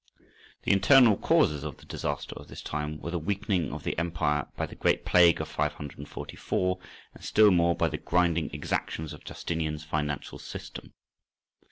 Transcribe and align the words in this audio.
The 0.63 0.71
internal 0.71 1.15
causes 1.15 1.63
of 1.63 1.77
the 1.77 1.85
disaster 1.85 2.33
of 2.35 2.47
this 2.47 2.63
time 2.63 2.99
were 3.01 3.11
the 3.11 3.19
weakening 3.19 3.71
of 3.71 3.83
the 3.83 3.95
empire 3.99 4.47
by 4.57 4.65
the 4.65 4.73
great 4.73 5.05
plague 5.05 5.39
of 5.39 5.47
544 5.47 6.79
and 7.13 7.23
still 7.23 7.51
more 7.51 7.75
by 7.75 7.87
the 7.87 7.99
grinding 7.99 8.49
exactions 8.51 9.13
of 9.13 9.23
Justinian's 9.23 9.83
financial 9.83 10.39
system. 10.39 10.93